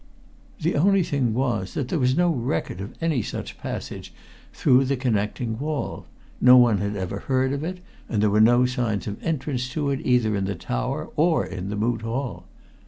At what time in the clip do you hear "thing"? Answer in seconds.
1.03-1.35